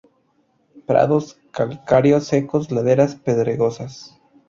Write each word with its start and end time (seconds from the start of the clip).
Prados 0.87 1.37
calcáreos 1.51 2.25
secos, 2.25 2.71
laderas 2.71 3.13
pedregosas. 3.13 4.19